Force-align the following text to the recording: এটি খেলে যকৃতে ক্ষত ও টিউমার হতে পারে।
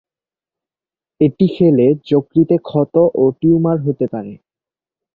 এটি 1.21 1.45
খেলে 1.55 1.87
যকৃতে 2.09 2.55
ক্ষত 2.61 2.95
ও 3.13 3.23
টিউমার 3.39 3.77
হতে 3.85 4.05
পারে। 4.13 4.33